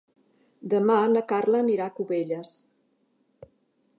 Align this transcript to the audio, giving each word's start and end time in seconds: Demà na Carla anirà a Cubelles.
Demà 0.73 0.95
na 1.11 1.23
Carla 1.33 1.59
anirà 1.65 1.85
a 1.91 1.95
Cubelles. 1.99 2.53